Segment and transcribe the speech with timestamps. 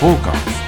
[0.00, 0.60] フォーカス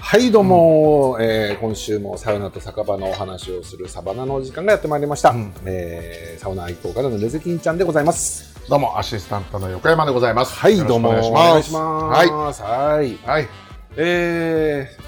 [0.00, 5.52] はいどうも、えー今週もサウナと酒場のお話をするサバナのお時間がやってまいりました、うん。
[5.66, 8.54] えーサウナ愛好家のレゼキンちゃんでございます。
[8.70, 10.58] どうもアシスタントの横山でございます。
[10.58, 11.10] はいどうも。
[11.10, 12.62] お願いします。
[12.62, 13.02] はい。
[13.02, 13.18] はい。
[13.26, 13.63] はい
[13.96, 15.04] えー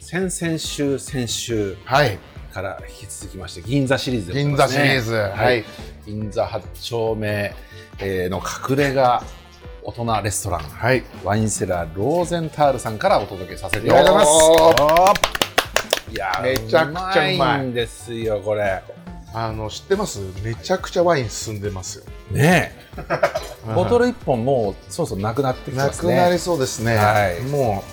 [0.00, 2.18] 先々週先週はい。
[2.52, 4.78] から引き続きまして銀座シリーズでござい銀ますね。
[4.78, 5.12] 座シリーズ。
[5.14, 5.60] ははい。
[5.60, 5.64] い
[6.06, 7.54] 銀座8丁目、
[7.98, 8.38] えーの
[8.70, 9.22] 隠れ家
[9.82, 10.60] 大人レストラン。
[10.60, 11.02] はい。
[11.22, 14.30] ワインセラーローゼンタールさんからお届けさせていよただきます。
[16.10, 16.12] ー。
[16.12, 18.82] いやーめちゃくちゃうまいんですよこれ
[19.34, 20.20] あの知ってます？
[20.42, 22.04] めちゃくちゃワイン進んでますよ。
[22.30, 23.02] ねえ。
[23.74, 26.14] ボトル1本もうそろそろなくなってきてなますね。
[26.14, 26.96] くなりそうですね。
[26.96, 27.40] はい。
[27.42, 27.84] も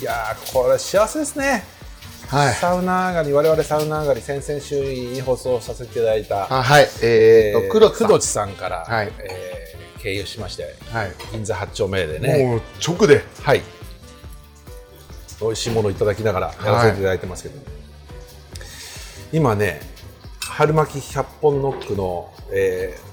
[0.00, 1.62] いやーこれ幸せですね、
[2.32, 2.54] うはい。
[2.54, 6.88] サウナ上がり我々サウナ上がり先々週に放送させていただいたあはい。
[7.02, 8.08] えーと黒田さん。
[8.08, 9.12] 工藤さんから、はい。
[9.20, 11.12] えー経由しましてはい。
[11.30, 12.44] 銀座8丁目でね。
[12.44, 13.24] もう直で。
[13.40, 13.62] はい。
[15.40, 17.54] 美味しいものをいただきながらやらせていただいてますけど、
[19.32, 19.80] 今ね
[20.56, 23.12] 春巻き100本ノックの、えー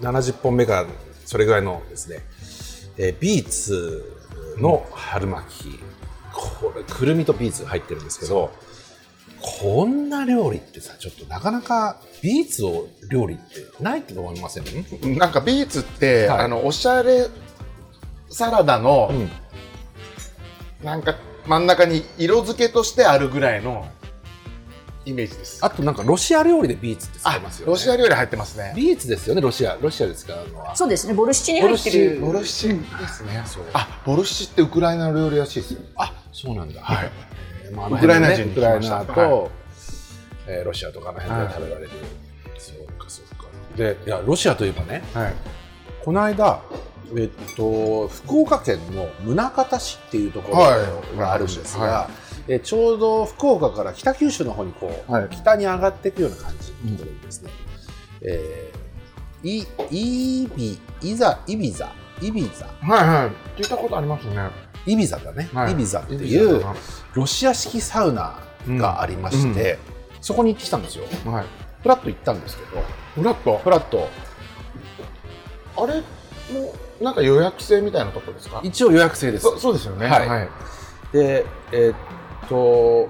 [0.00, 0.86] 70本目が
[1.24, 2.20] それぐらいのですね、
[2.98, 4.04] えービーツ
[4.58, 5.80] の春巻き、
[6.32, 8.52] これくるみとビーツが入ってるんですけど
[9.40, 15.18] こんな料理ってさちょっとなかなかビーツを料理ってないって思いません？
[15.18, 16.44] なんかビーツって、はい。
[16.44, 17.26] あのおしゃれ
[18.30, 20.86] サラダの、うん。
[20.86, 23.88] なんか真ん中に色付けとしてあるぐらいの
[25.08, 25.64] イメージです。
[25.64, 27.72] あとなんかロシア料理でビーツって使あいますよね。
[27.72, 28.72] ロシア料理入ってますね。
[28.76, 30.76] ビーツですよねロシアロシアで使うのは。
[30.76, 32.20] そうですね、ボルシチに入ってる。
[32.20, 32.68] ボルシチ。
[32.68, 35.74] ですね、そうあボルシチってウクライナ料理らしいです。
[35.74, 37.10] よあそうなんだ、はい。
[37.64, 39.22] えーまああのウクライナ辺ねウクライ人に聞きました。
[39.22, 39.48] ナと、は
[40.46, 41.90] えーロシアとかの辺で食べられる、
[42.58, 43.44] そうかそうか。
[43.76, 45.34] でいやロシアといえばねはい。
[46.04, 46.60] この間
[47.16, 49.34] えっと福岡県の宗
[49.66, 50.76] 像市っていうところは
[51.14, 51.18] い。
[51.18, 52.10] があるんですが、は
[52.48, 55.28] えーちょうど福岡から北九州の方にこう、はい。
[55.30, 57.50] 北に上がっていくような感じのところにですね、
[58.22, 58.78] えー
[59.40, 59.58] い
[59.90, 63.60] イビイザイビザイビザはいはい。
[63.60, 64.50] 聞いたことありますね。
[64.84, 65.72] イビザだね、はい。
[65.72, 66.64] イビザっていう
[67.14, 69.78] ロシア式サウナがありまして、
[70.20, 71.04] そこに行ってきたんですよ。
[71.24, 71.46] なはい。
[71.82, 72.82] フラッと行ったんですけど。
[73.14, 74.08] フラットフラッと。
[75.76, 76.00] あれ
[76.52, 78.60] もなんか予約制みたいなとこですか？
[78.64, 79.44] 一応予約制です。
[79.44, 80.08] そそうですよね。
[80.08, 80.28] はい。
[80.28, 80.48] はい。
[81.12, 81.96] でえーっ
[82.48, 83.08] と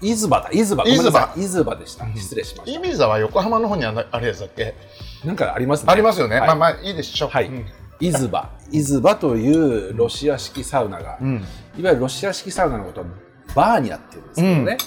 [0.00, 1.44] 伊豆場だ伊豆場ごめんなさい。
[1.44, 2.04] 伊豆場でした。
[2.04, 2.14] うん。
[2.14, 4.74] 失礼しましイビザは横浜の方にあのあれでしたっけ？
[5.22, 5.92] たなんかありますね。
[5.92, 6.46] ありますよね、はい。
[6.48, 7.30] まあまあいいでしょう。
[7.30, 7.46] はい。
[7.46, 7.66] うん。
[8.00, 11.44] 伊豆場伊豆場というロシア式サウナが、うん。
[11.76, 13.06] いわゆるロシア式サウナのことは
[13.56, 14.78] バーニャっていうんですけどね、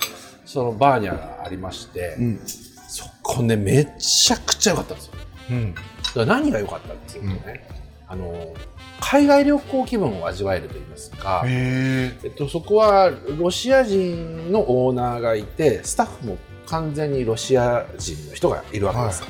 [0.46, 2.40] そのバーニャがありまして、うん。
[2.46, 5.14] そこねめちゃくちゃ良かったんですよ。
[5.50, 5.76] うん。
[5.76, 5.86] だか
[6.16, 7.68] ら何が良かったっていうとね、
[8.08, 8.54] あの
[9.02, 19.24] 海外旅行気分を味わえると言いますか、へえっと、そこはロシア人のオーナーがいてスタッフも完全にロシア人の人がいるわけです、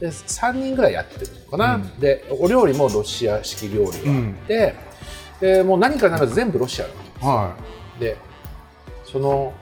[0.00, 2.00] で3人ぐらいやってるのかな、うん。
[2.00, 4.74] でお料理もロシア式料理があって、
[5.40, 7.56] でもう何かなら全部ロシアなんですは
[8.00, 8.16] で
[9.04, 9.52] その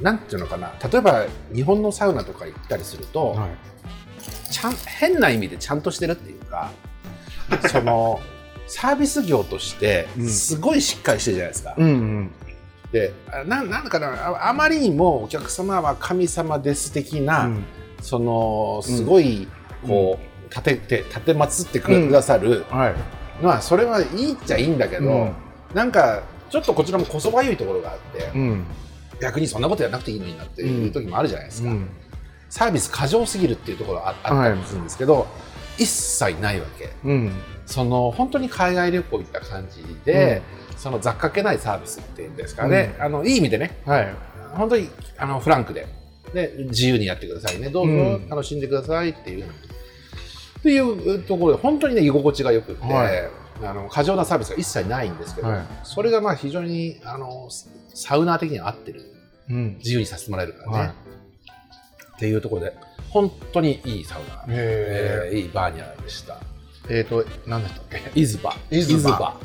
[0.00, 0.72] なんていうのかな。
[0.90, 3.50] 例えば日本のサウナとか行ったりすると、いはい。
[4.50, 6.70] ちゃん変な意味でちゃんとしてるっていうか
[7.68, 8.20] その
[8.68, 10.28] サービス業としてうん。
[10.28, 11.74] すごいしっかりしてるじゃないですか。
[11.76, 12.30] うんうん。
[12.92, 17.64] であななんだかなああまりにもお客様は神様です的な、うん。
[18.00, 19.48] そのすごい
[19.86, 23.42] こう、立てて立てまつってくださるはい。
[23.42, 25.32] のはそれはいいっちゃいいんだけど、うん。
[25.74, 28.64] なんかちょっとこちらもこそばゆいところがあって、うん。
[29.20, 31.88] 逆にそんなことやらなくていいのになっていう時もあるじゃないですか、うん
[32.50, 35.26] サービス過剰すぎるっていうところがああったりするんですけど、
[35.78, 36.90] 一切ないわけ。
[37.04, 37.32] うん。
[37.66, 40.42] その本当に海外旅行行った感じで、
[40.76, 43.80] その雑貨けないサービスっていうんですかね、あのいい意味でね。
[43.84, 44.14] はい。
[44.54, 44.88] 本当に
[45.18, 45.86] あのフランクで。
[46.32, 47.70] で自由にやってくださいね。
[47.70, 47.92] どうぞ。
[47.92, 48.28] うん。
[48.28, 53.30] 楽しんでくださいっていう、っていうところで本当にね居心地がよくて、はい。
[53.62, 55.66] あの過剰なサービスが一切ないんですけど、はい。
[55.84, 57.48] それがまあ非常にあの
[57.94, 59.02] サウナー的には合ってる。
[59.50, 59.76] うん。
[59.78, 60.92] 自由にさせてもらえるからね、はい
[62.18, 62.74] っていうところで
[63.10, 64.18] 本当にいいサウ
[64.48, 66.40] ナ、へえーいいバーニャでした。
[66.90, 68.20] えっと何でしたっけ？
[68.20, 68.56] イズバ。
[68.70, 69.36] イズバ。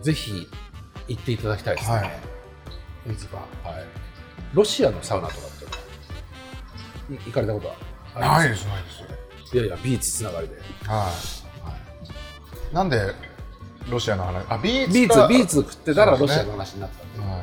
[0.00, 0.48] ぜひ
[1.08, 3.12] 行っていただきたいですね、はい。
[3.12, 3.40] イズバ。
[3.70, 3.84] はい。
[4.54, 5.50] ロシアのサウナとかっ
[7.08, 7.76] てい行かれたことは
[8.38, 8.90] ないですないで
[9.50, 9.54] す。
[9.54, 10.54] いやいやビーチつながりで、
[10.86, 11.10] は
[12.72, 12.74] い。
[12.74, 13.14] なんで
[13.90, 14.46] ロシアの話？
[14.48, 17.22] あビーツビーかツビーツ食ってたらロシアの話になった。
[17.22, 17.42] はい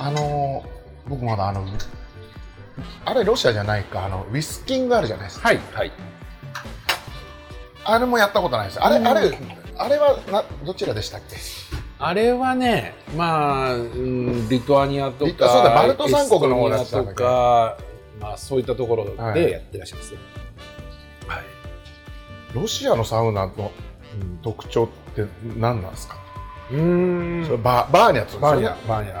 [0.00, 0.77] あのー
[1.08, 1.66] 僕まだあの
[3.04, 5.48] あれロシアじゃないかあのウィスキングあるじゃないですか。
[5.48, 5.60] はい。
[5.72, 5.92] はい。
[7.84, 8.80] あれもやったことないです。
[8.80, 9.06] あれうん。
[9.06, 9.38] あれ
[9.78, 11.36] あれはなどちらでしたっけ？
[12.00, 17.78] あれはねまあ、うん、リトアニアとリかそうだバルト三国の方だエストニアとか
[18.20, 19.42] まあそういったところはい。
[19.42, 20.18] でやってらっしゃいますね。
[21.26, 21.44] はい、
[22.54, 23.72] ロシアのサウナの
[24.42, 25.24] 特徴って
[25.56, 26.16] 何なんですか、
[26.70, 27.44] うーん。
[27.46, 29.14] それババーニャツバーニャバーニャ、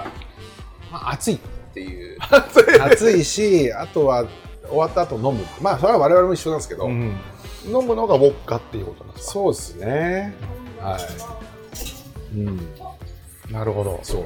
[0.92, 1.38] まあ、暑い
[1.84, 2.18] っていう。
[2.82, 3.24] 暑い。
[3.24, 4.26] しあとは
[4.68, 5.44] 終わった後飲む。
[5.60, 7.16] まあそれは我々も一緒なんですけど、うん。
[7.66, 9.32] 飲むのがウォッカっていうことなんですか？
[9.32, 10.34] そうですね。
[10.80, 11.00] はい。
[12.36, 12.60] うん。
[13.50, 14.00] なるほど。
[14.02, 14.24] そう。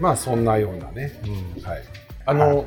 [0.00, 1.20] まあそんなようなね。
[1.56, 1.62] うん。
[1.62, 1.82] はい。
[2.26, 2.66] あの、はい。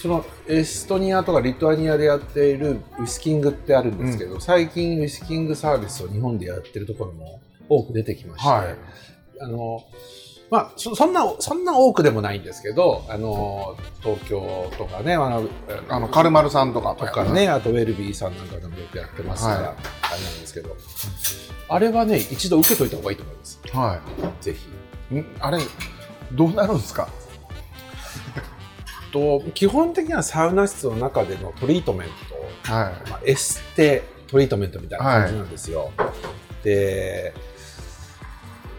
[0.00, 8.76] そのエストニアとかリトアニアでやっているウィスキングってあるんですけど、最近ウィスキングサービスを日本でやってるところも多く出てきまして、はい。
[9.40, 9.82] あの
[10.50, 15.48] まあそそんなそんな多くでもないんですけどあの東京とかねあの
[15.88, 17.48] あのカルマルさんとかとかね。
[17.48, 19.64] あとウェルビーさんなんかでもよくやってますから、はい。
[19.66, 20.76] あれなんですけど。
[21.70, 23.60] あれはね一度受けといた方がいいと思います。
[23.72, 24.00] は
[24.40, 24.66] ぜひ。
[25.40, 25.58] あれ
[26.32, 27.08] どうなるんですか？
[29.12, 32.08] と基本的にはサウナ室の中でのトリートメン
[32.64, 32.72] ト。
[32.72, 35.90] はまあ、エステトリートメントみたいな感じなんですよ。
[36.62, 37.34] で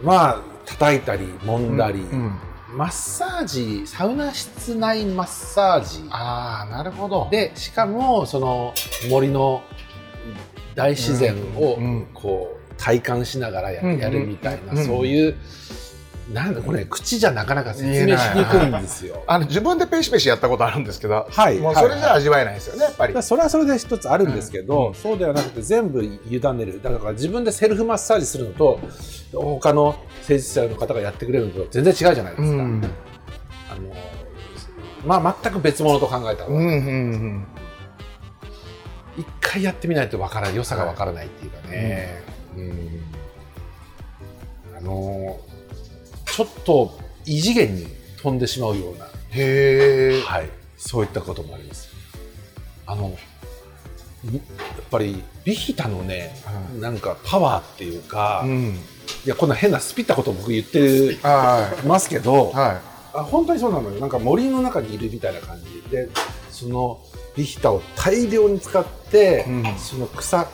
[0.04, 2.06] まあ叩いたり揉んだり、
[2.76, 6.08] マッサージサウナ室内マッサージ。
[6.12, 7.28] ああなるほど。
[7.32, 8.74] でしかもその
[9.10, 9.64] 森の
[10.76, 11.78] 大自然を
[12.14, 13.98] こう体感しながらや,、うん。
[13.98, 14.86] やるみたいな、うん。
[14.86, 15.36] そういう
[16.34, 19.24] なんだこれ口じゃなかなか説明しにくいんですよ。
[19.28, 21.58] あの自分でペシペシやったことあるんですけど、はい。
[21.58, 23.24] もうそれじゃ味わえないですよねやっぱり。
[23.24, 24.94] それはそれで一つあるんですけど、うん。
[24.94, 26.82] そうではなくて全部委ねる。
[26.84, 28.80] だから自分でセルフマッサージするのと
[29.34, 32.84] 他の施術者の方がやってくれるのと全然違うじゃないですか、うん。
[33.72, 33.96] あの
[35.22, 37.48] まあ全く別物と考えた方がうんうんうん。
[39.18, 42.24] 一回やってみないとわからない良さがわからないっていうかね、
[42.56, 43.04] うん。
[44.78, 45.40] あの
[46.40, 47.86] ちょっと異次元に
[48.22, 49.08] 飛んでしまうような。
[49.32, 50.22] へえ。
[50.22, 51.90] はい、そういったこともあります。
[52.86, 53.14] あの、
[54.24, 54.44] みやっ
[54.90, 58.80] ぱりビヒタのね、はなんかパワーっていうか、いうん。
[59.26, 62.56] やこんな変なスピったこと僕言ってはますけど、い。
[62.56, 62.82] は
[63.14, 64.00] あ本当にそうなのよ。
[64.00, 66.08] なんか森の中にいるみたいな感じで、
[66.52, 67.02] その
[67.36, 69.78] ビヒタを大量に使って、うん。
[69.78, 70.48] その草、いわ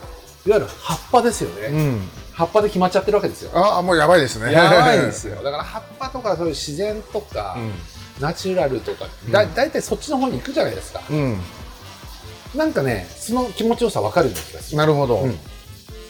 [0.45, 1.99] ゆる葉っぱですよね。
[2.35, 3.51] 葉っぱで決まっちゃってるわけですよ。
[3.53, 4.51] ああもうやばいですね。
[4.51, 5.35] やばいんですよ。
[5.41, 7.57] だから葉っぱとかそういう自然とか、
[8.19, 11.01] ナチュラルとか、だうん大体そっちの方に行くじゃないですか。
[11.09, 11.39] うん、
[12.53, 14.77] なんかね、その気持ちよさわかるんですよ。
[14.77, 15.39] なるほど、うん。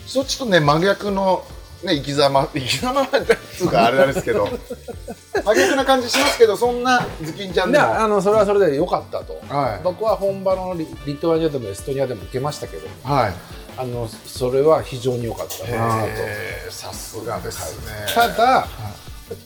[0.07, 1.43] そっちとね真逆の
[1.83, 4.47] ね生き様 生き様なんてつうかあれなんですけど
[5.45, 9.79] 真逆な感じしますけどそんなズキンちゃんであのそれはそれで良かったと、はい。
[9.83, 12.87] 僕は本場のリリトアニアでもエストニアでも受けましたけど。
[13.03, 13.33] はい
[13.77, 16.71] あのそれは非常に良かったなと。
[16.71, 17.93] さすがですね。
[18.13, 18.67] ただ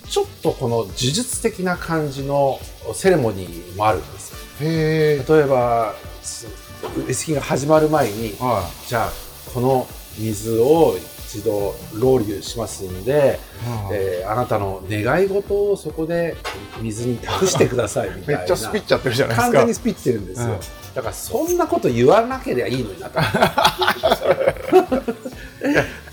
[0.09, 2.59] ちょっとこの呪術的な感じの
[2.93, 6.47] セレモニーもあるんです例えばす
[7.07, 9.11] エスキが始まる前にはじゃあ
[9.53, 10.95] この水を
[11.29, 13.39] 一度ロウリュしますんで、
[13.91, 16.35] い、えーあなたの願い事をそこで
[16.81, 18.43] 水に託してくださいみためいな。
[18.45, 20.59] っちゃスピっちゃってるじゃないです完か全にスピってるんですよ、うん。
[20.95, 23.19] だからそんなこと言わなければいいのになと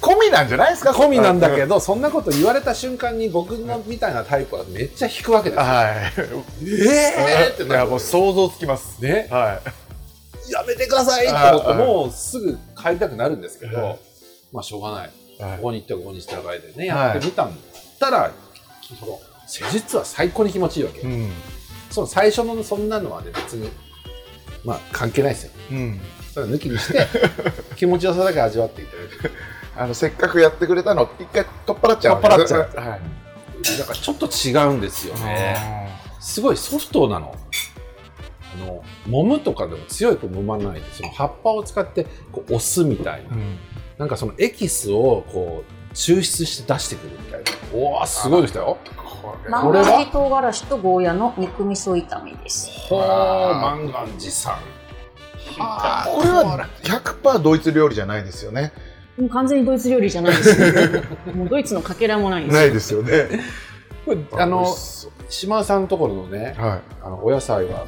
[0.00, 5.64] 込みなんじゃないですか込みなんだけどどそんなこと言われた瞬間に僕のみたいなタイプはめっちゃ引くわけですよ。
[5.64, 5.86] はい。
[6.62, 7.80] えーっていなる。
[7.80, 9.02] やもう想像つきます。
[9.02, 9.28] ね。
[9.30, 9.60] は
[10.50, 11.78] やめてくださいって思ってはい。
[11.78, 13.98] もうすぐ帰りたくなるんですけど、はい。
[14.52, 15.10] まあしょうがない。
[15.38, 17.08] ここに行ってここに従えてねはい。
[17.08, 18.32] やってみたんだったら、
[18.98, 21.30] その施術は最高に気持ちいいわけ、うん。
[21.90, 23.70] その最初のそんなのはね別に
[24.64, 25.52] まあ関係ないですよ。
[25.72, 26.00] うん。
[26.32, 27.06] それは抜きにして
[27.76, 29.32] 気持ちよさだけ味わっていただく
[29.78, 32.60] あのせっかくやってくれたの一回取っ払っちゃう取っ払っちゃう。
[32.60, 33.78] はい。
[33.78, 35.86] だからちょっと違うんですよね。
[36.20, 37.34] すごいソフトなの
[38.62, 43.58] あの揉むとかでも強いと揉まないでその葉っぱを使ってこう押すみたいな、うん。
[43.98, 47.50] なんかそのエキスをこう抽出して出してくるみたいな。
[47.72, 48.78] おおすごいの来たよ。
[48.96, 49.62] これこれは。
[49.62, 52.70] マンガジ唐辛子とゴーヤの肉味噌炒めです。
[52.88, 53.60] ほーあー。
[53.60, 54.54] マンガンジさん。
[55.58, 58.72] はこれは100%ドイツ料理じゃないですよね。
[59.16, 61.02] もう完全にドイツ料理じゃないですね。
[61.34, 62.62] もうドイツのかけらもないんです。
[62.62, 62.68] よ。
[62.68, 63.40] いですよね。
[64.38, 64.66] あの
[65.28, 66.82] 島田さんのところのねはい。
[67.02, 67.86] あのお野菜はこ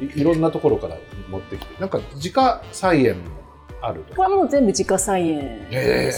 [0.00, 0.96] ういいろんなところから
[1.28, 3.22] 持ってきてなんか自家菜園
[3.82, 5.66] あるとこれはもう全部自家菜園。
[5.70, 6.10] え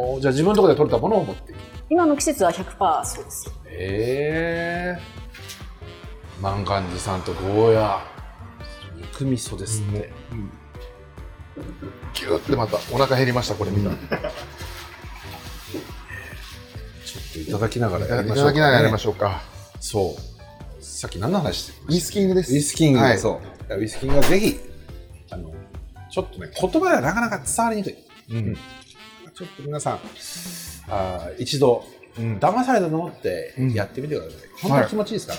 [0.00, 1.58] おーじゃあ自分のところで取れたものを持っていく
[1.90, 3.52] 今の季節は100%そうです。
[3.66, 5.00] ええ。
[6.40, 8.14] 万願寺さんとゴーヤ。
[8.96, 10.10] 肉味噌ですって、
[12.12, 19.53] キュッてまたお腹減りましたこれみんな、いちょっといただきながらやりましょうただきながらやりまししょうか
[19.84, 20.82] そう。
[20.82, 22.54] さっき何の話してウイスキングです。
[22.54, 23.18] ウイスキング、はい。
[23.18, 23.38] そ
[23.68, 23.74] う。
[23.76, 24.58] ウイスキングはぜひ
[25.30, 25.52] あの
[26.10, 27.96] ちょっとね言葉ではなかなか伝わりにくい。
[28.30, 28.54] うん。
[29.34, 30.00] ちょっと皆さん
[30.88, 31.84] あー一度
[32.18, 32.38] うん。
[32.38, 33.72] 騙されたと思ってうん。
[33.74, 35.34] やってみてください、本当に気持ちいいですか？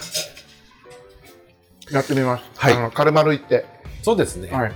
[1.90, 2.44] ら、やってみます。
[2.56, 2.74] はい。
[2.74, 3.66] あのカルマル行って。
[4.04, 4.72] そうですね、はい。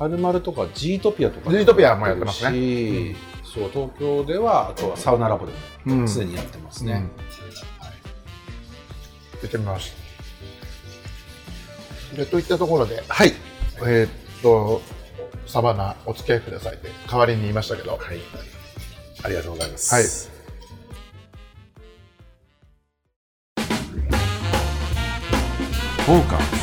[0.00, 3.14] カルマルとかジートピアとかジートピアもやってますね。
[3.14, 3.14] し
[3.54, 5.52] そう東京ではあとはサウナラボで
[5.86, 6.00] うん。
[6.00, 7.31] も常にやってますね、うん
[9.42, 9.92] 行ってみます。
[12.16, 13.34] でといったところではい。
[13.84, 14.10] えーっ
[14.42, 14.82] と
[15.46, 17.90] サバナお付き合いくださいって代わりに言いましたけど。
[17.92, 18.20] はい。
[19.24, 19.94] ありがとうございます。
[19.94, 20.04] はい。
[26.04, 26.61] フォーカ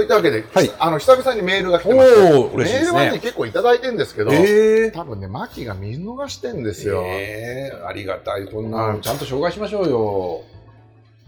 [0.00, 0.72] といったわけで、はい。
[0.78, 2.30] あの久々にメールが来てましてね。
[2.56, 4.92] メールはね結構いただいてるんですけど、えー。
[4.92, 7.86] 多分ねマキが見逃してんですよ、えー。
[7.86, 8.46] ありがたい。
[8.46, 10.42] こんなちゃんと紹介しましょうよ。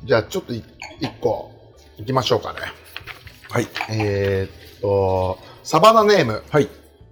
[0.04, 0.64] じゃあちょっとい
[1.00, 1.52] 一個
[1.98, 2.60] いきましょうかね。
[3.50, 3.68] はい。
[3.90, 6.42] えーっとサバナネーム。
[6.48, 6.68] はい。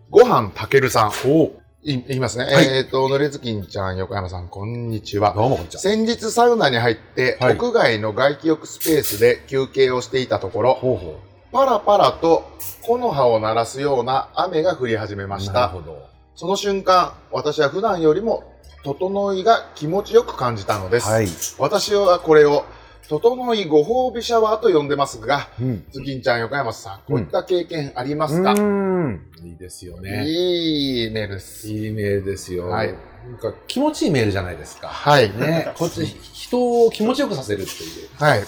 [0.09, 1.13] ごはんたけるさん。
[1.27, 1.53] お
[1.83, 2.65] い言いますね、はい。
[2.65, 5.35] えーっとぬれずきんちゃん横山さんこんにちは。
[5.35, 5.81] どうもこんにちは。
[5.83, 7.57] 先日サウナに入って、はい。
[7.57, 11.21] 屋外の外気浴スペースで休憩をしていたところほうほ
[11.53, 12.49] パラパラと
[12.83, 16.09] 木の葉を鳴らすような雨が降り始めましなるたほど。
[16.37, 18.45] その瞬間私は普段よりも
[18.85, 21.29] 整いが気持ちよく感じたのです、はい、
[21.59, 22.65] 私はこれを
[23.09, 25.85] 整いご褒美シャワーと呼んでますがうん。
[25.91, 29.27] ズキンちゃん横山さんこういった経験ありますか、うん。
[29.43, 30.25] いいですよね。
[30.27, 31.69] いいメールです。
[31.69, 32.69] いいメールですよ。
[32.69, 32.95] はい。
[33.29, 34.87] なんか気持ちいいメールじゃないですか。
[34.87, 35.37] はい。
[35.37, 36.07] ね、こっち
[36.51, 38.09] 人を気持ちよくさせるっていう。
[38.19, 38.43] はい。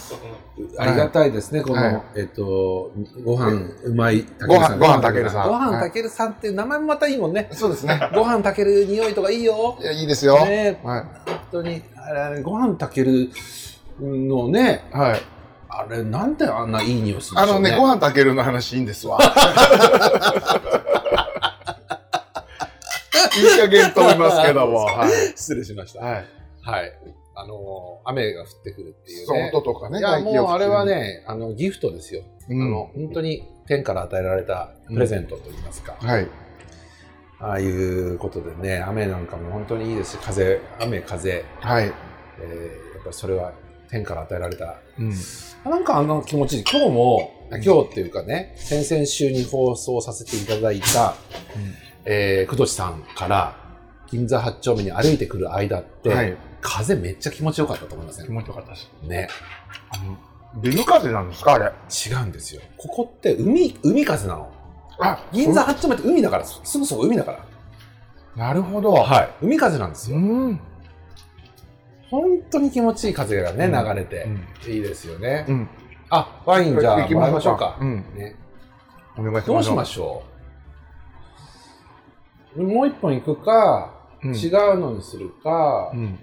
[0.79, 2.03] ありがたいですね、この、はい。
[2.17, 2.93] えっと、
[3.25, 5.49] ご飯うまいたご飯ご飯たけるさん。
[5.49, 7.49] ご飯たけるさんっていう名前もまたいいもんね。
[7.53, 8.11] そうですね。
[8.13, 9.79] ご飯たける匂いとかいいよ。
[9.81, 9.85] い。
[9.85, 10.81] やいいですよ、ね。
[10.83, 11.03] はい。
[11.03, 13.31] 本当に、あれご飯たける
[14.01, 15.21] のね、はい。
[15.69, 17.71] あれなんであんないい匂いするんあでしょうね。
[17.71, 19.19] のねご飯たけるの話いいんですわ。
[23.35, 24.85] いい加減と思いますけども。
[24.85, 26.01] はい、失礼しました。
[26.05, 26.27] はい、
[26.63, 26.93] はい。
[27.35, 29.51] あの、雨が降ってくるっていうそうね。
[29.53, 32.23] 音とかねいや、もうあれはね、あの、ギフトですよ。
[32.49, 35.97] うんあの、本当に天から与えられたプレゼントといいますか。
[35.99, 36.29] はい
[37.39, 41.93] ああいうことでね、雨なんかも本当にいいですし、風、雨、風、はい、
[42.39, 43.53] えーやっぱりそれは
[43.91, 44.77] 天から与えられた。
[44.97, 45.13] うん、
[45.69, 46.63] なんかあの気持ち。
[46.63, 51.17] 今日も、今日っていうかね、先々週に放送させていただいた、
[52.05, 53.57] えー、くどちさんから、
[54.09, 58.27] 銀座八丁目に歩いてくる間って、はい風めっちゃ気持ちよかったと思いません？
[58.27, 59.29] 気持ちよかったですね。
[59.91, 60.17] あの
[60.63, 61.55] ビル風なんですか？
[61.55, 61.67] あれ。
[61.67, 62.63] 違うんですよ。
[62.77, 64.51] ここって海、海風なの。
[64.99, 67.45] あ銀座八丁目って海だから、すぐそこ海だから。
[68.37, 68.93] なるほど。
[68.93, 69.31] はい。
[69.43, 70.17] 海風なんですよ。
[70.17, 70.61] うん。
[72.11, 73.73] 本当に気持ちいい風がね、うん。
[73.73, 74.29] 流れて、
[74.69, 75.47] いいですよね。
[75.49, 75.69] うん。
[76.11, 77.79] あ、ワインじゃあ行きもらいましょうか。
[77.81, 78.05] うん。
[78.15, 78.37] ね、
[79.17, 79.47] お願いします。
[79.49, 80.23] どうしましょ
[82.57, 82.63] う？
[82.63, 84.35] もう一本行くか、うん。
[84.37, 86.19] 違うのにするか、うん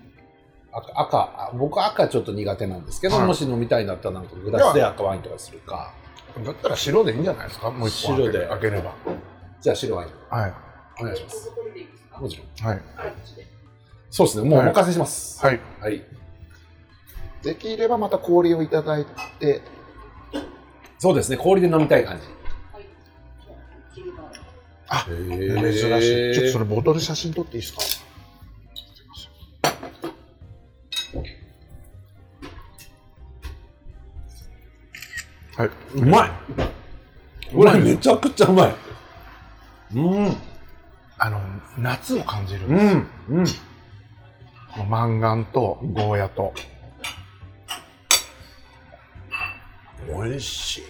[0.72, 3.28] 赤赤あ僕赤ちょっと苦手なんですけど、はい。
[3.28, 5.94] もし飲みたいんだったらなんかグラスで赤ワインとかするか。
[6.46, 7.72] だったら白でいいんじゃないですか？
[7.72, 8.94] もう一本白で開ければ。
[9.62, 10.12] じゃあ白ワイン。
[10.30, 10.54] はい。
[11.02, 11.52] お願いします。
[12.20, 12.70] もちろん。
[12.70, 12.82] はい。
[14.12, 15.46] そうですねもうおはい任せします。
[15.46, 15.60] はい。
[15.80, 16.04] はい、
[17.44, 19.06] できればまた氷をいただい
[19.40, 19.62] て。
[20.98, 21.38] そうですね。
[21.38, 22.24] 氷で飲みたい感じ。
[24.90, 26.34] 珍しい。
[26.34, 27.82] ちょっとそれボトル写真撮っていいですか？
[35.60, 35.70] はい。
[35.96, 36.30] うまい。
[37.54, 38.76] これめちゃくちゃうまい。
[39.94, 40.38] うん。
[41.18, 41.42] あの
[41.78, 43.08] 夏を感じる、うん。
[43.28, 43.46] うん。
[44.90, 46.54] マンガンとゴーヤと。
[50.08, 50.86] 美味しいね。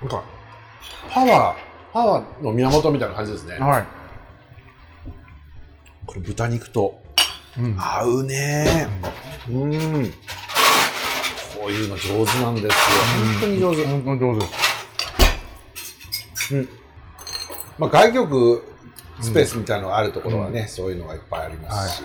[0.00, 0.24] なんか
[1.10, 1.58] パワー
[1.92, 3.58] パワーの源みたいな感じですね。
[3.58, 3.84] はい、
[6.06, 6.98] これ豚肉と。
[7.58, 7.76] うん。
[7.78, 8.88] 合うね。
[9.50, 10.10] うん。
[10.10, 10.16] こ
[11.68, 12.72] ういうの上手なんですよ。
[13.32, 14.46] 本当に上手、本当に上手。
[17.78, 18.64] まあ、外局
[19.20, 22.02] スペースみたいなのがあるところはね、そういうのがいっぱいありますし、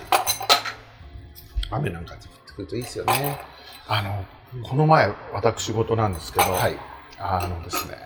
[1.70, 3.40] 雨なんか降ってくるといいですよね。
[3.86, 4.24] あの
[4.62, 6.76] この前、私事なんですけど、はい。
[7.18, 7.96] あのですね、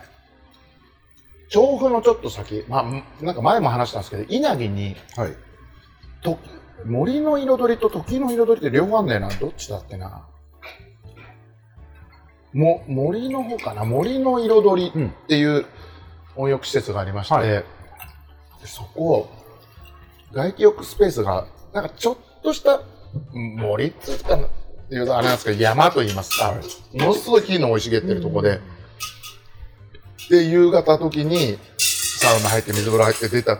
[1.49, 5.35] 調布のちょっと先、まあ、なんか前も話したんですけど、稲城に、はい。
[6.21, 6.39] と
[6.85, 9.29] 森の彩りと時の彩りって両方あんだよな。
[9.29, 10.25] どっちだっけな。
[12.53, 13.85] も森の方かな？
[13.85, 15.65] 森の彩りっていう
[16.35, 17.47] 温浴施設がありまして、はい。
[17.47, 17.63] で
[18.65, 19.29] そこ、
[20.33, 22.81] 外気浴スペースが、なんかちょっとした
[23.33, 24.49] 森っつうかなっ
[24.89, 26.55] ていうとあれなんですけど、山と言いますか、
[26.93, 28.59] ものすごい木の生い茂ってるとこで、
[30.29, 33.59] で、夕方時にサウナ入って水風呂入って出た、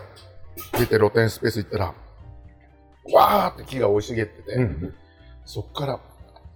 [0.78, 1.94] 出て露天スペース行ったら、
[3.12, 4.94] わーって木が生い茂ってて、うん。
[5.44, 6.00] そっから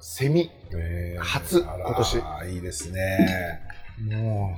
[0.07, 3.63] セミ、えー初今年いいですね。
[4.07, 4.55] も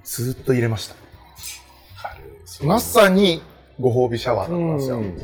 [0.00, 0.94] う、ずーっと入れました。
[2.62, 3.42] まさに
[3.80, 4.98] ご褒美シャワーだったんですよ。
[4.98, 5.22] うん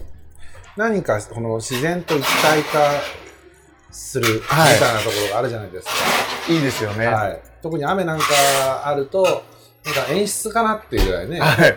[0.76, 2.90] 何かこの自然と一体化
[3.90, 5.92] するみはいたいなところがあるじゃないですか。
[6.52, 7.06] いいですよね。
[7.06, 7.40] はい。
[7.62, 8.24] 特に雨なんか
[8.84, 11.76] あると、なんか演出かなっていうぐらいね、はい。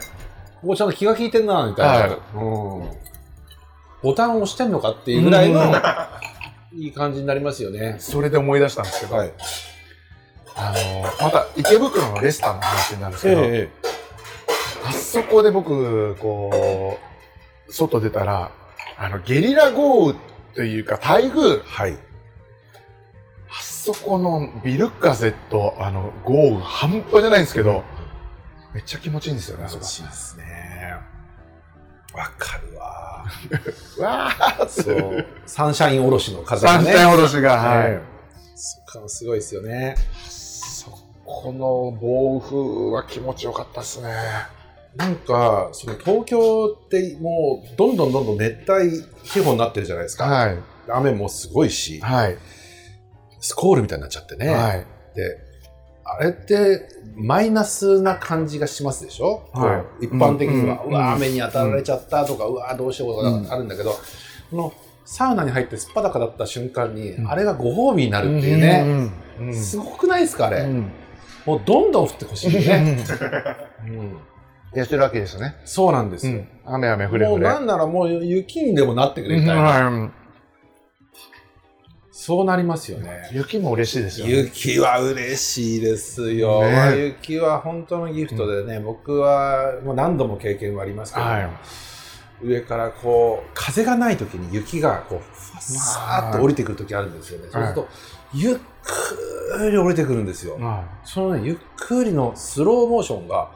[0.62, 2.92] ここちゃんと気が利いてんな、みたいな、うん。
[4.02, 5.62] ボタンを押してんのかっていうぐらいの、
[6.76, 7.98] いい感じになりますよね。
[8.00, 9.34] それで思い出したんですけど、はい。
[10.56, 13.70] あの、また池袋のレスターの話になるんですけど、え
[14.86, 17.00] あそこで僕、こ
[17.68, 18.52] う、外出たら、
[18.98, 20.20] あの、ゲリラ豪雨
[20.56, 21.98] というか、台風、はい。
[23.50, 27.84] あそこのビル風と、あの、豪雨、半端じゃないんですけど、
[28.74, 31.13] めっちゃ気持ちいいんですよね、あそこ楽しいですね。
[32.14, 33.26] わかるわ。
[34.00, 34.92] わーっそて。
[34.92, 35.26] う。
[35.46, 36.94] サンシャインおろしの風が三ね。
[36.94, 37.94] 点おろしが、はい。
[37.94, 38.02] はい。
[38.56, 39.96] そっか、すごいですよね。
[40.28, 40.92] そ
[41.26, 44.10] この暴風は気持ちよかったですね。
[44.96, 48.92] なんか、その東京ってもう、どんどんどんどん熱帯
[49.24, 50.26] 気候になってるじゃないですか。
[50.26, 50.58] はい。
[50.90, 52.38] 雨もすごいし、はい。
[53.40, 54.50] スコールみたいになっちゃってね。
[54.50, 54.86] はい。
[55.16, 55.38] で、
[56.06, 63.92] あれって、マイナスな感じがしますでしょ、はい一般的には、ううんわ、雨に当たられちゃったとか、うわ、どうしようとかあるんだけど、
[64.52, 64.74] この
[65.06, 68.84] サウナに入ってすっぱだかだった瞬間に、うんあれがご褒美になるっていうね。
[69.40, 69.48] うん。
[69.48, 70.62] うんすごくないですか、あれ？
[70.62, 70.92] うん
[71.46, 73.06] もうどんどん降ってほしいね。
[73.86, 74.18] うんうん
[74.74, 75.56] やってるわけですね。
[75.66, 76.34] そうなんですよ。
[76.34, 76.48] うん。
[76.66, 77.44] 雨雨降れもう降れ。
[77.48, 80.12] なんならもう雪にでもなってくれみたいな。
[82.24, 83.30] はいそうなりますよね。
[83.34, 84.32] 雪も嬉しいですよね。
[84.32, 86.64] 雪は嬉しいですよ。
[86.64, 91.50] ねまあ雪は本当のギフトでね、僕はもう何度も経験はありますけど、はい。
[92.42, 97.50] 上からこう、風がない時に雪がこう、ふわさーっと降りてくる時あるんですよね。
[97.52, 97.88] そうすると、
[98.34, 100.58] ゆっくり降りてくるんですよ。
[100.58, 103.52] はそのね、ゆっくりのスローモーションが、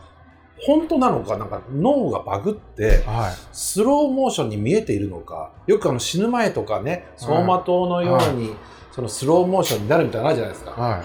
[0.66, 3.34] 本当なのか、なんか脳がバグってい。、はい。
[3.52, 8.56] スローモーションに見えているのか、よくあの死ぬ前とかね、走馬灯のように、
[8.92, 10.72] そのスローモーションになるみたいなのあるじゃないですか。
[10.72, 11.02] はい。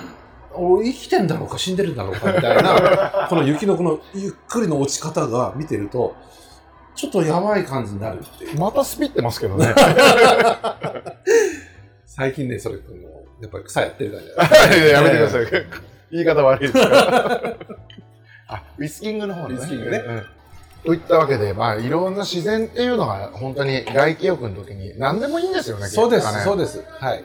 [0.54, 6.14] 俺生きてんだろうか死んでるんだろうかみたいな、 この雪のこのゆっくりの落ち方が見てると、
[6.94, 8.58] ちょっとやばい感じになるっていう。
[8.58, 9.74] またスピってますけどね。
[12.04, 12.98] 最近ね、それ、この
[13.40, 14.56] やっぱり草やってるからね。
[14.92, 15.46] やめてください。
[16.10, 17.56] 言い方悪いですから。
[18.54, 19.54] あ、ウィスキングの方ね。
[19.54, 20.26] ウィスキングねうん。
[20.84, 25.86] といったわけで、まあ、いろんな自然っていうのが、本当に外気浴の時に何でもいいんですよね。
[25.86, 26.84] そうです、そうでです。
[26.98, 27.24] はい。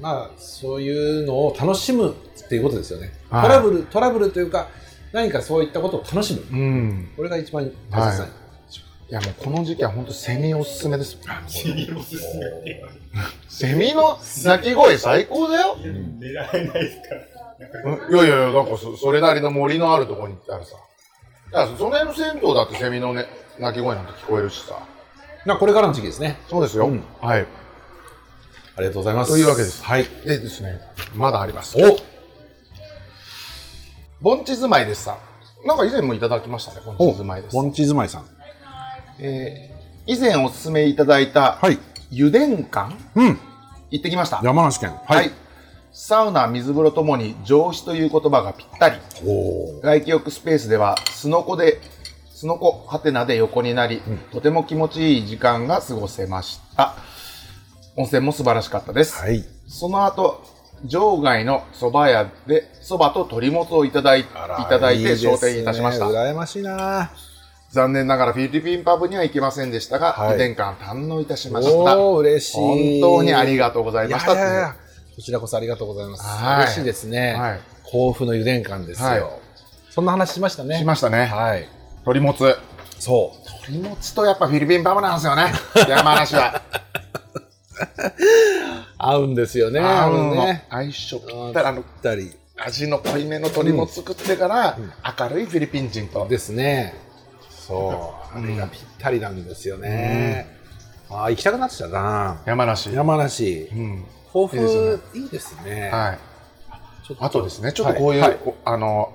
[0.00, 3.12] まあ、そういうのを楽しむっていうことですよね。
[3.30, 4.68] はいトラブル、トラブルというか、
[5.12, 6.58] 何かそういったことを楽しむ。
[6.58, 7.08] うん。
[7.16, 8.24] これが一番大切な。
[8.24, 8.46] はい
[9.08, 11.16] いや、もうこの時期は本当セミおすすめです。
[11.46, 12.24] セミおすす
[12.64, 12.82] め
[13.48, 15.76] セミの鳴き声最高だよ。
[15.78, 17.35] 狙えないですから。
[17.84, 20.72] うんいやいやいや、なんかそそれなりの森のあるところに行ったらさ。
[21.52, 23.26] だからその辺の銭湯だってセミのね、
[23.58, 24.78] 鳴き声なんて聞こえるしさ。
[25.44, 26.38] まあ、これからの時期ですね。
[26.50, 26.86] そうですよ。
[26.86, 27.46] うんはい。
[28.76, 29.30] ありがとうございます。
[29.30, 30.04] というわけですはい。
[30.24, 30.80] でですね、
[31.14, 31.76] まだあります。
[31.80, 31.96] お
[34.20, 35.16] 盆地住まいですさ。
[35.64, 37.54] なんか以前もいただきましたね、盆地住まいです。
[37.54, 38.26] 盆地住まいさん。
[39.20, 39.76] えー
[40.08, 41.80] 以前お勧めいただいた、はい。
[42.12, 42.96] 油田館？
[43.16, 43.40] うん。
[43.90, 44.40] 行ってきました。
[44.44, 44.94] 山梨県。
[45.04, 45.32] はい。。
[45.98, 48.96] サウナ、水風呂ともに上司という言葉がぴったり。
[49.82, 51.80] 外気浴スペースでは、すのこで、
[52.34, 56.96] すのこはてなで横になり、とても気持ちいい時間が過ごせました。
[57.96, 59.16] 温泉も素晴らしかったです。
[59.22, 59.42] はい。
[59.66, 60.44] その後、
[60.84, 66.04] 場外の蕎麦屋で蕎麦と鶏もつをいただいいただいて昇天いたしました。
[66.04, 67.10] 羨ましいな
[67.70, 71.96] 残念ながらフィリピンパブには行けませんでしたが、はい2年間堪能いたしました。
[71.96, 73.00] 嬉しい。
[73.00, 74.34] 本当にありがとうございました。
[74.34, 74.85] いやいやいや
[75.16, 76.22] こちらこそありがとうございます。
[76.24, 77.32] はい嬉しいですね。
[77.32, 77.60] はい。
[77.84, 79.08] 甲府の油田館ですよ。
[79.08, 79.22] はい
[79.90, 80.76] そんな話しましたね。
[80.76, 81.24] しましたね。
[81.24, 81.66] はい。
[82.00, 82.54] 鶏もつ。
[82.98, 83.48] そう。
[83.70, 85.54] 鶏もつとやっぱフィリピンパブなんですよね。
[85.88, 86.60] 山梨は。
[88.98, 89.80] 合うんですよね。
[89.80, 90.66] 合うのね。
[90.68, 94.78] 相性ぴったりあのったり味の濃いめの鶏も作ってから、
[95.18, 96.92] 明るいフィリピン人と、ですね。
[97.48, 98.38] そう。
[98.38, 100.46] あれがぴったりなんですよね。
[101.08, 102.42] ああ、行きたくなってきたな。
[102.44, 103.74] 山梨、山梨う。
[103.74, 104.04] ん
[104.44, 105.90] 豊いいですよ富いいですね。
[105.90, 106.18] はい、
[107.06, 107.24] ちょっと。
[107.24, 108.30] あとですねちょっとこういう、はい。
[108.30, 109.12] はいおあの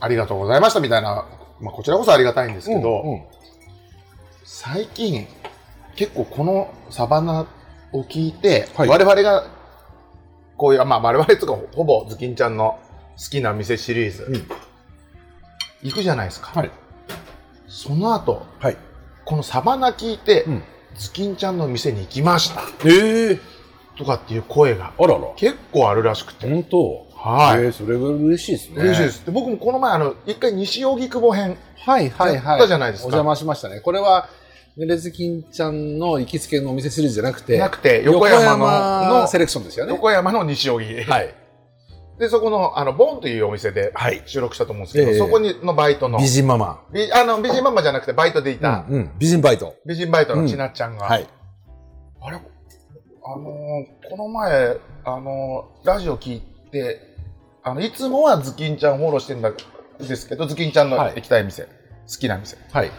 [0.00, 1.26] ありがとうございましたみたいな、
[1.60, 3.22] まあ、こちらこそありがたいんですけど、うんうん。
[4.44, 5.26] 最近
[5.96, 7.46] 結構このサバナ
[7.92, 8.88] を聞いて、はい。
[8.88, 9.46] 我々が
[10.56, 12.78] こういう、まあ、我々とかほぼズキンちゃんの
[13.16, 14.46] 好きな店シリーズ、うん。
[15.82, 16.70] 行くじゃないですか、はい。
[17.66, 18.76] その後はい。
[19.24, 20.62] このサバナ聞いて、うん。
[20.96, 22.62] ズキンちゃんの店に行きました。
[22.84, 23.53] ええ
[23.96, 25.20] とかっていう声があらら。
[25.36, 27.06] 結構あるらしくて、本当？
[27.16, 28.82] はいえーそれが嬉しいですね。
[28.82, 29.10] 嬉しいで。
[29.10, 32.46] すで僕もこの前あの一回西荻窪編はいはいはい。
[32.46, 33.80] やったじゃないですかお邪魔しましたね。
[33.80, 34.28] これは、
[34.76, 39.92] ネレズキンちゃんの行きつけのお店シリーズじゃなくて、なくて横山のセレクションですよね。
[39.92, 41.34] 横山の西荻、はい。
[42.18, 46.82] でそこのあのボンというお店ではい収録したと思うんですけど、ええそこにのバイトの美人ママ。
[46.92, 49.10] びあの美人ママじゃなくてバイトでいた、うんうん。
[49.18, 49.74] 美人バイト。
[49.86, 51.26] 美人バイトのちなちゃんが、はい。
[52.20, 52.38] あれ
[53.26, 57.00] あのーこの前あのーラジオ聞いて
[57.62, 59.50] あのいつもはズキンちゃんフォローしてんだ
[59.98, 61.68] ですけどズキンちゃんのはい行きたい店、好
[62.20, 62.90] きな店はい。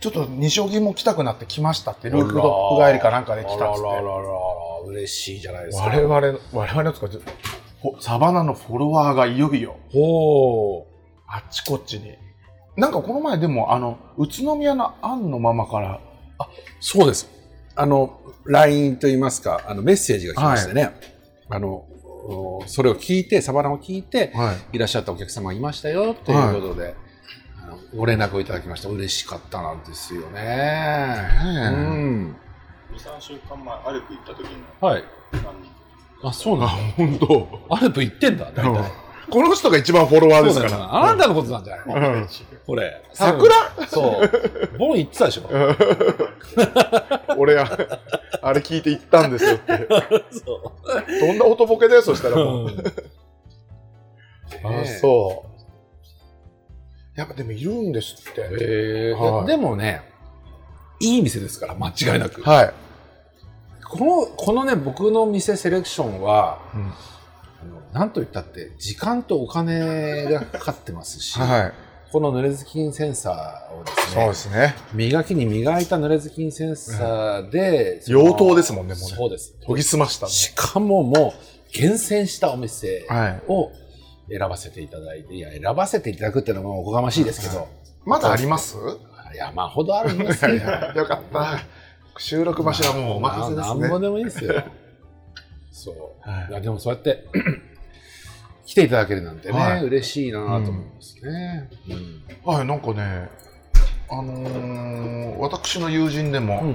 [0.00, 4.22] ちょっと西荻も来たくなって来ましたってループドッグ帰りかなんかで来たっつってあらららら
[4.86, 5.84] 嬉しいじゃないですか。
[5.84, 7.12] 我々我々のとか
[7.80, 10.86] ほサバナのフォロワーがいよいよほ
[11.28, 12.16] あっちこっちに
[12.76, 16.00] なんかこの前でもあの宇都宮のアンのママからう。
[16.80, 17.37] そうです。
[17.78, 20.90] あの、LINE といいますか、あの、メッセージが来ましてね。
[21.48, 21.86] あの、
[22.26, 26.96] おそれを聞いて、サバナを聞いて、はいいらっしゃったお客様がいましたよということで、
[27.62, 28.88] あのご連絡をいただきました。
[28.88, 31.28] 嬉しかったなんですよね。
[31.40, 32.36] えうん。
[32.92, 34.42] 2、3週間前、アルプ行った時
[34.80, 35.04] のはい。
[36.24, 36.74] あ、そうなんだ。
[36.96, 38.92] 本当アルプ行ってんだ、大体。
[39.30, 40.94] この人が一番フォロワーですから。
[40.94, 42.00] あなたのことなんじゃない？
[42.00, 42.28] のうん。
[42.66, 43.02] これ。
[43.12, 43.54] 桜？
[43.88, 44.20] そ
[44.74, 44.78] う。
[44.78, 45.50] ボン行ってたでしょ。
[47.36, 47.68] 俺あ
[48.42, 49.88] あれ聞いて行ったんですよって。
[50.32, 50.72] そ
[51.26, 52.68] どんな音ボケだよそしたらもう。
[52.68, 52.72] う。
[54.64, 57.18] あそう。
[57.18, 58.48] やっぱでもいるんですって。
[58.48, 60.02] でもね、
[61.00, 62.42] いい店ですから、間違いなく。
[62.42, 62.72] はい、
[63.84, 66.92] この、このね、僕の店セレクションは、うん
[67.92, 71.72] なんと言ったって、時間とお金がかかってますし、 はい、
[72.12, 74.74] この濡れずきんセンサーをですそうね、ですね。
[74.92, 79.16] 磨きに磨いた濡れずきんセンサーで、その妖刀ですもんねもうね。
[79.16, 79.54] そうです。
[79.66, 83.42] 研ぎ澄ましたねしかももう、厳選したお店はい。
[83.48, 83.70] を
[84.30, 87.68] 選ばせていただいて、いや、選ばせていただくっていうのもおこがましいですけど、
[88.04, 88.76] まだあります？
[89.36, 90.54] 山ほどあるんですよ。
[90.54, 90.60] よ
[91.06, 91.58] かった。
[92.16, 93.80] 収録場所はもうお任せですね。
[93.80, 94.62] なんぼでもいいですよ。
[95.70, 96.28] そう。
[96.28, 96.50] はい。
[96.50, 97.26] いや、でもそうやって、
[98.68, 101.70] 来ていただけるなんてね、はい嬉しいなと思いますね。
[101.88, 103.30] うんはい、なんかね、
[104.10, 106.74] あのー私の友人でも、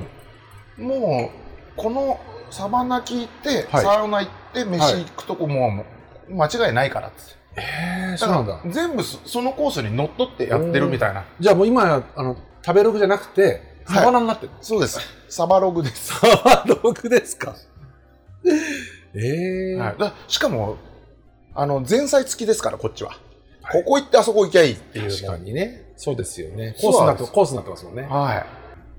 [0.76, 5.86] もう、このサバナ聞いて、はいサウナ行って、飯行くとこも、
[6.32, 7.62] 間違いないからって。
[7.62, 11.26] えー、だから全部そそのコースにのっとってやってるみたいな。
[11.40, 13.44] じゃあもう今、あの、食べログじゃなくて、
[13.86, 14.52] はいサバナになってる。
[14.62, 15.00] そうです。
[15.30, 16.20] サバログです。
[16.20, 17.56] サバログですか
[19.14, 20.78] ええはい、だしかも、
[21.56, 23.12] あの、前菜付きですから、こっちは。
[23.72, 25.16] ここ行ってあそこ行きゃいいっていうの。
[25.16, 25.94] 確かにね。
[25.96, 26.76] そうですよね。
[26.82, 28.04] コースになって、コースになってますもんね。
[28.04, 28.46] は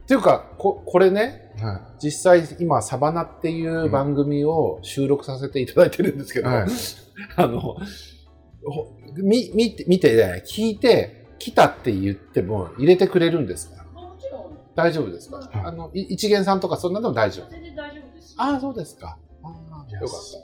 [0.05, 1.63] っていうか、ここれね、い。
[1.63, 6.69] はい実際今、サバナっていう番組を収録させていただいてるんですけど、はい
[7.37, 7.79] あの、ほ
[9.17, 18.35] み見て、見て、ね、聞いて、来たって言っても入れてくれるんですかもちろん、大丈夫ですか、はいあの、い一元さんとかそんなでも大丈夫全然大丈夫です。
[18.39, 19.19] ああ、そうですか。
[19.43, 20.39] ああ、よかっそ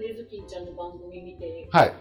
[0.00, 1.78] ずきんちゃんの番組見て、た。
[1.78, 1.94] はい。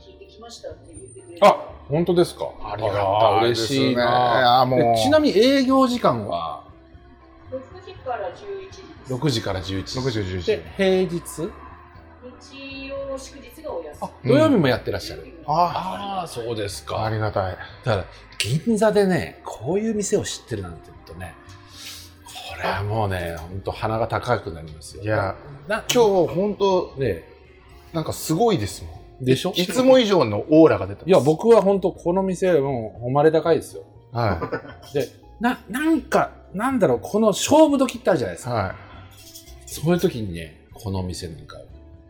[0.00, 1.46] 聞いてきましたって言ってくれる。
[1.46, 2.46] あ、本当ですか？
[2.64, 2.92] ありが
[3.40, 6.64] たい嬉しいなあもうえちなみに営業時間は
[7.50, 8.32] ？6時から11
[8.70, 9.14] 時です。
[9.14, 9.98] 6時から11時。
[10.00, 11.20] 6時11時で、平日？
[12.50, 14.08] 日曜祝日がお休み。
[14.08, 15.26] あ、土曜日もやってらっしゃる。
[15.46, 17.10] あああ、そうですあ、あか。
[17.10, 17.56] りがたい。
[17.84, 18.06] だから、
[18.38, 20.90] 銀座でね、こういう店を知ってるなんて
[22.56, 25.02] れはもうね、本当鼻が高くなりますよ。
[25.02, 25.36] いや、
[25.68, 27.24] な今日本当ね、
[27.92, 29.24] なんかすごいですもん。
[29.24, 29.52] でしょ？
[29.54, 31.08] いつも以上のオーラが出てます。
[31.08, 33.84] いや、僕は本当この店もう誉れ高いですよ。
[34.10, 34.40] は
[34.92, 38.44] で、な、なんか、なんだろう、この勝負時ってあるじゃないですい。
[38.46, 38.54] か。
[38.54, 38.74] は
[39.66, 41.58] そういう時にね、この店なんか、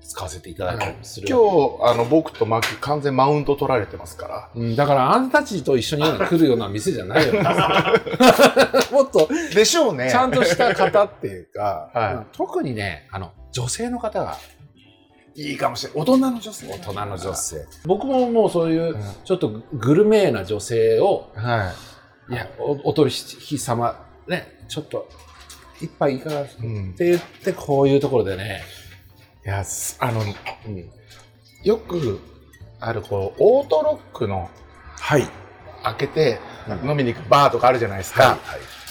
[0.03, 1.29] 使わせていただいたりする。
[1.29, 4.51] 今日、あの、僕とマキ完全マウント取られてますから。
[4.55, 7.41] うん、だからあんたたちと一緒に来るような店じゃないよね。
[8.93, 10.11] もっとでしょうね。
[10.11, 14.37] ちゃんとした方っていうか、はいまあ特にね、あの、女性の方が、
[15.35, 16.03] いいかもしれない。
[16.03, 16.67] 大人の女性。
[16.67, 17.35] 大人の女。
[17.35, 17.67] 性。
[17.87, 21.73] 僕ももうそういうう、んちょっとグルメな女性を、は
[22.29, 23.11] いや、おお取
[23.51, 25.09] 引様、ね、ちょっと、
[25.81, 26.49] 一杯いかがっい。
[26.63, 26.95] うん。
[26.95, 28.82] て言って、こういうところでね、い
[29.45, 30.25] や、すあの、う
[30.71, 30.91] ん、
[31.63, 32.21] よく
[32.81, 34.51] ある、こう、オートロックの
[34.99, 35.29] はい。
[35.83, 38.23] 開けてうん飲みに行くバーとかあるじゃないですか。
[38.23, 38.39] はい。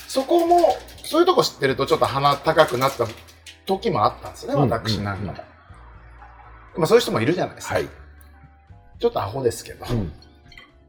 [0.08, 3.08] そこも、そういうとこ知ってるとちょっと鼻高くなった
[3.66, 5.32] 時もあったんですね、うん私なんかも。
[5.32, 5.38] うん
[6.78, 7.76] まあそういう人もいるじゃないですか。
[7.76, 7.88] はい。
[9.00, 9.86] ちょっとアホですけど。
[9.90, 10.14] うん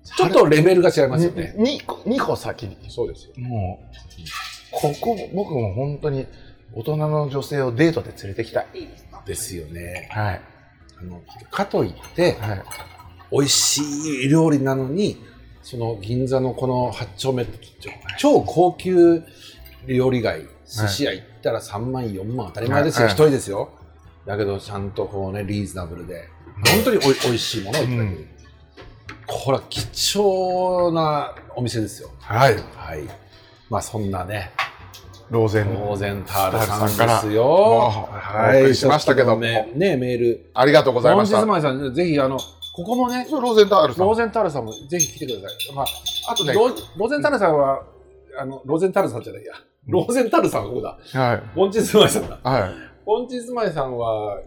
[0.05, 1.55] ちょっとレベルが違いますよね。
[1.57, 2.77] 2個、二個先に。
[2.89, 3.35] そうですよ。
[3.37, 3.97] もう、
[4.73, 6.27] ここ、僕も本当に
[6.75, 8.67] 大人の女性をデートで連れてきたい。
[8.73, 9.07] です
[9.57, 10.09] よね。
[10.11, 10.41] はい。
[11.01, 12.63] あの、かといって、はい。
[13.31, 13.83] 美味し
[14.25, 15.25] い料理なのに、
[15.63, 17.47] その銀座のこの八丁目、
[18.19, 19.23] 超高級
[19.87, 23.71] 料理街、寿司屋行ったら3万、4万当たり前ですよ、はい一人ですよ。
[24.27, 26.29] だけど、ちゃんとこうね、リーズナブルで、
[26.69, 28.03] 本当におい 美味しいものをいただける。
[28.03, 28.29] うん
[29.27, 32.11] これは貴重なお店ですよ。
[32.21, 32.57] はい。
[32.77, 33.09] はい。
[33.71, 34.53] まあそんなね、
[35.31, 35.75] ローゼン。
[35.75, 37.45] ローゼンタールさんですよ。
[37.45, 40.51] もうお送りしましたけどもね、ねメール。
[40.55, 41.39] ありがとうございました。
[41.39, 44.07] 本日前さん、ぜひあの、ここもね、ローゼンタールさん。
[44.07, 45.75] ローゼンタールさんもぜひ来てください。
[45.75, 45.87] まあ、
[46.33, 47.83] あとね、ローゼンタールさんは、
[48.39, 49.53] あの、ローゼンタールさんじゃないや。
[49.87, 50.99] ローゼンタールさんはここだ。
[51.21, 51.43] はい。
[51.55, 52.39] ポンチズマイさんだ。
[52.43, 52.71] はい。
[53.05, 54.39] ポンチズマイさんは、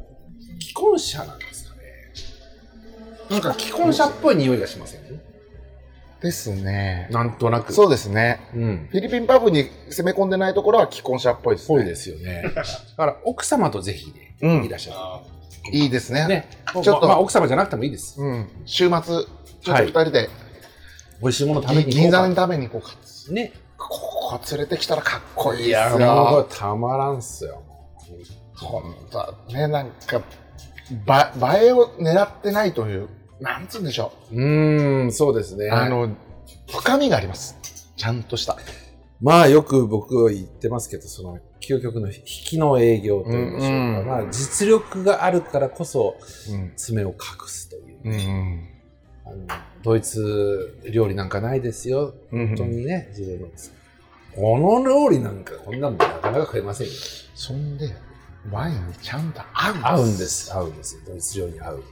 [0.60, 1.82] 既婚者なんですかね。
[3.30, 5.04] なんか既婚者っぽい匂いがしません？
[5.04, 5.22] ね。
[6.26, 7.08] ですね。
[7.12, 7.72] なんとなく。
[7.72, 8.42] そうですね。
[8.56, 8.88] うん。
[8.92, 11.78] フィリピンパブに攻め込んでないところは既婚者っぽいですね。
[11.78, 12.44] ぽいですよね。
[12.54, 15.22] だから、奥様とぜひね、うんいらっしゃあ
[15.72, 16.24] いいですね。
[16.24, 16.28] る。
[16.28, 16.50] ね。
[16.74, 18.20] ちょっとまあまあ、奥様じゃなくてもいいです。
[18.20, 18.50] うん。
[18.66, 19.02] 週末、
[19.62, 20.30] ちょっと二人で、
[21.22, 23.34] 美味しいもの食べに行こ銀うか座に食べに行こうか。
[23.34, 23.54] ね。
[23.78, 26.16] ここ連れてきたらかっこいいいや、ですよ。
[26.16, 27.62] もうたまらんっすよ。
[28.56, 30.22] 本当はね、なんか、
[31.06, 33.10] ば映えを狙ってないという、
[33.40, 35.66] なんつうんでしょうーん、そうですね。
[35.66, 35.72] う。
[35.74, 36.16] あの、
[36.72, 37.58] 深みがあります。
[37.96, 38.58] ちゃんとした。
[39.22, 46.18] まあよく僕は言ってますけど、その究極の引きの営業というんでしょうか、うんうんまあ実力があるからこそ
[46.52, 46.74] うん。
[46.76, 48.70] 爪を隠すという、うん。
[49.26, 49.36] あの
[49.84, 53.48] ドイツ料理なんかないですよ、うん本当にね、自分の
[54.36, 56.94] この料理なんかこんなもんなかなか食えませんよ。
[57.34, 57.96] そんで、
[58.52, 59.88] ワインにちゃんと合うんです。
[59.88, 60.26] 合うんで。
[60.26, 61.06] す、合うんです。
[61.06, 61.84] ドイツ料理に合う。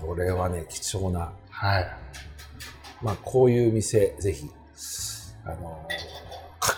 [0.00, 1.96] これはね、貴重な、はい。
[3.02, 4.50] まあこういう店、ぜひ、
[5.44, 5.88] あの、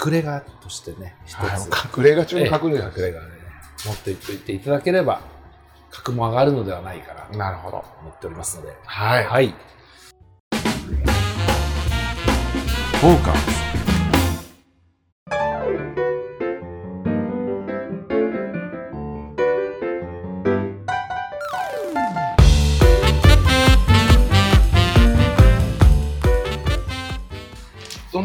[0.07, 1.61] 隠れ家としてね、一つ、はい、
[1.99, 3.21] 隠れ家中の隠れ家隠れ家ね、
[3.85, 5.21] 持っていっていただければ、
[5.91, 7.85] 格も上がるのではないかなとなるほど。
[8.03, 8.77] 思っておりますので。
[8.85, 9.25] はい。
[9.25, 9.55] はい。
[13.01, 13.58] フォーカス。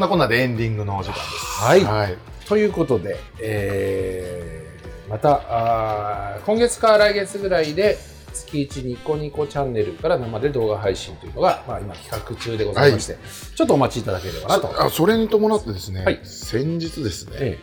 [0.03, 1.63] なこんなでエンディングのお時間です。
[1.63, 2.17] はいはい。
[2.47, 4.63] ということで、えー
[5.09, 7.97] またあー今月か来月ぐらいで
[8.33, 13.17] 月1ニコニコチャンネルから生で動画配信というのが、まあ、今企画中でございまして、
[13.55, 14.83] ちょっとお待ちいただければなと。
[14.85, 17.59] あそれに伴ってですね、はい先日ですね、え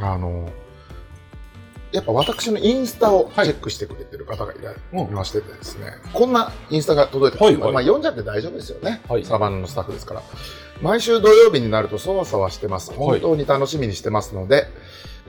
[0.00, 0.48] あの、
[1.94, 10.22] やっぱ私のインスタをチェックしてくれてる方がいらいうんましてですね、こんなインスタが届いてます、はいはいまあ、読んじゃって大丈夫ですよね、はいサバンナのスタッフですから。
[10.82, 12.92] 毎週土曜日になるとそわそわしてます。
[12.92, 14.66] 本当に楽しみにしてますので、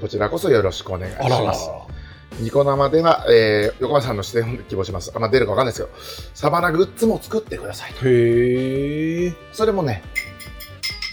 [0.02, 1.70] こちらこそよろしくお願いしあららます。
[2.40, 5.12] ニコ生では、えー、横山さんの出演を希望します。
[5.16, 8.08] あまあ、出るかわかんないですけど、サバナグッズも作ってくださいと。
[8.08, 9.34] へえ。
[9.54, 10.02] それもね、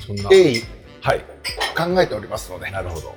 [0.07, 0.31] そんな。
[0.31, 0.63] 鋭意
[1.03, 1.25] はい。
[1.77, 3.15] 考えておりますので、なるほど。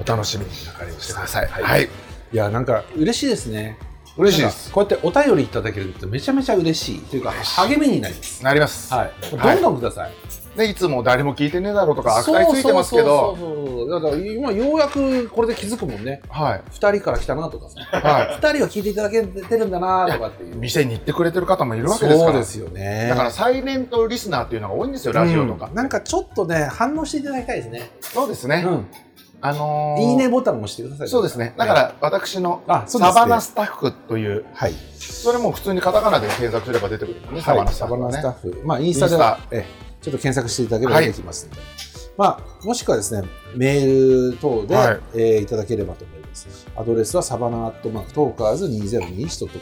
[0.00, 1.46] お楽しみにわかりましてください。
[1.46, 1.84] はいはい。
[2.32, 3.76] いや、なんか嬉しいですね。
[4.16, 4.70] 嬉しいです。
[4.70, 8.44] こうやってお便りいただけるってめちゃめちゃ嬉しいというか励みになります。
[8.44, 8.92] なります。
[8.92, 9.36] はい。
[9.36, 10.12] はいどんどんください。
[10.56, 16.20] で、いつも誰も聞いてねえだろうとか、悪態ついてますけど、そうそうそうそうだから今ようやくこれで気づくもんね。
[16.28, 16.62] はい。
[16.70, 17.80] 二人から来たなとかさ。
[17.80, 20.52] は二人は聞いていただけてるんだなとかっていい。
[20.52, 20.56] う。
[20.56, 22.32] 店に行ってくれてる方もいるわけですから。
[22.32, 23.06] そうですよね。
[23.08, 25.66] だから、サイレントリスナーっていうのが多いんですよ、ラジオとか。
[25.66, 27.90] うんなんかちょっとね、反応していただきたいですね。
[28.00, 28.62] そうですね。
[28.66, 28.86] うん。
[29.44, 31.08] あのーいいねボタンも押してください。
[31.08, 31.52] そうですね。
[31.56, 32.62] だから、私の。
[32.86, 34.74] サバナスタッフという、はい。
[34.98, 38.14] それも普通にカタカナで検索すれば出てくるんですね、サバナスタッフはね。
[38.14, 38.66] サバナスタッフ。
[38.66, 39.66] まあ、インスタでインスタええ
[40.00, 41.60] ちょっと検索していただければ出てきますので。
[42.16, 43.26] まあ、もしくはですね、
[43.56, 46.68] メール等で、はいえーいただければと思います。
[46.76, 49.60] アドレスはサバナアットマークトーカーズ 2021.com、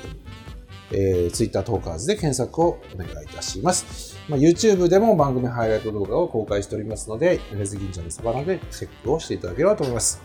[0.93, 4.10] えー、ツイッタートーカーズで検索をお願いいたします。
[4.29, 10.23] まあ、YouTube でも番組ハイライト動画を公開しておりますので、米津銀座のサバナでチェックをしていただければと思います。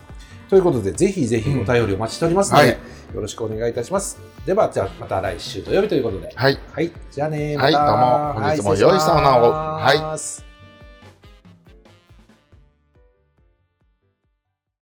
[0.48, 2.78] ということで、ぜひぜひお便りお待ちしておりますので、はい
[3.14, 4.18] よろしくお願いいたします。
[4.44, 6.32] では、じゃあまた来週土曜日ということで。
[6.34, 6.58] はい。
[6.72, 10.18] はい、じゃあねはいまたどうも本日も良いさよならをはいい